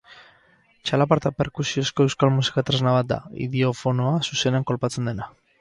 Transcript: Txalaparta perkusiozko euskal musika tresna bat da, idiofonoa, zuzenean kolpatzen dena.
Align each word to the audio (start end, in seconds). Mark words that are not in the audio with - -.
Txalaparta 0.89 1.31
perkusiozko 1.41 2.07
euskal 2.09 2.33
musika 2.39 2.65
tresna 2.71 2.97
bat 2.97 3.11
da, 3.15 3.21
idiofonoa, 3.49 4.19
zuzenean 4.31 4.71
kolpatzen 4.73 5.13
dena. 5.13 5.35